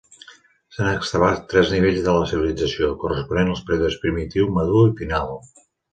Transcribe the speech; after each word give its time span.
S'han 0.75 0.87
excavat 0.91 1.43
tres 1.51 1.73
nivells 1.75 2.01
de 2.07 2.15
la 2.15 2.29
civilització, 2.31 2.89
corresponent 3.05 3.53
als 3.53 3.61
períodes 3.69 3.99
primitiu, 4.07 4.49
madur 4.57 4.83
i 4.93 4.97
final. 5.03 5.37